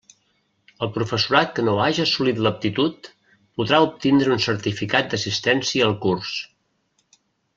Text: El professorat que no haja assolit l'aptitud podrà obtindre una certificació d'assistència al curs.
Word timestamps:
El 0.85 0.89
professorat 0.93 1.51
que 1.59 1.65
no 1.67 1.75
haja 1.87 2.05
assolit 2.09 2.39
l'aptitud 2.45 3.09
podrà 3.61 3.81
obtindre 3.89 4.33
una 4.35 4.45
certificació 4.47 5.13
d'assistència 5.13 5.87
al 5.91 5.97
curs. 6.07 6.35